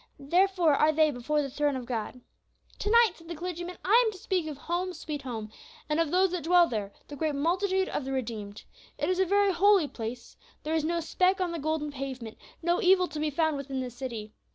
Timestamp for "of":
1.75-1.85, 4.47-4.57, 5.99-6.09, 7.87-8.03